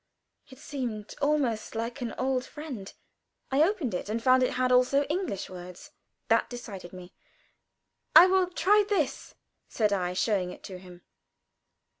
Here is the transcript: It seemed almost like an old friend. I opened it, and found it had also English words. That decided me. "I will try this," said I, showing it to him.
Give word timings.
It 0.49 0.57
seemed 0.57 1.13
almost 1.21 1.75
like 1.75 2.01
an 2.01 2.15
old 2.17 2.43
friend. 2.43 2.91
I 3.51 3.61
opened 3.61 3.93
it, 3.93 4.09
and 4.09 4.19
found 4.19 4.41
it 4.41 4.53
had 4.55 4.71
also 4.71 5.03
English 5.03 5.47
words. 5.47 5.91
That 6.27 6.49
decided 6.49 6.91
me. 6.91 7.13
"I 8.15 8.25
will 8.25 8.49
try 8.49 8.83
this," 8.89 9.35
said 9.69 9.93
I, 9.93 10.13
showing 10.13 10.49
it 10.49 10.63
to 10.63 10.79
him. 10.79 11.03